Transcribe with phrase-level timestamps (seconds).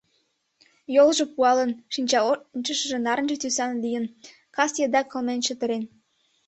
[0.95, 4.05] Йолжо пуалын, шинчаошыжо нарынче тӱсан лийын,
[4.55, 5.83] кас еда кылмен чытырен.